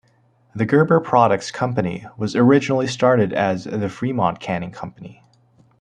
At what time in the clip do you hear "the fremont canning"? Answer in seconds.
3.65-4.71